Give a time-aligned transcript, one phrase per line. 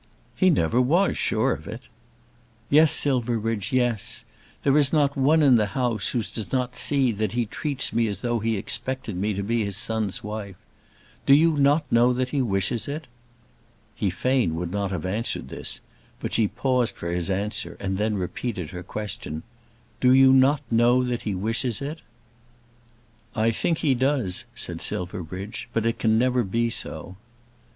[0.35, 1.87] "He never was sure of it."
[2.71, 4.25] "Yes, Silverbridge; yes.
[4.63, 8.07] There is not one in the house who does not see that he treats me
[8.07, 10.55] as though he expected me to be his son's wife.
[11.27, 13.05] Do you not know that he wishes it?"
[13.93, 15.81] He fain would not have answered this;
[16.19, 19.43] but she paused for his answer and then repeated her question.
[19.99, 22.01] "Do you not know that he wishes it?"
[23.35, 27.17] "I think he does," said Silverbridge; "but it can never be so."